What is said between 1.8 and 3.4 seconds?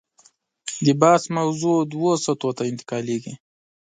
دوو سطحو ته انتقالېږي.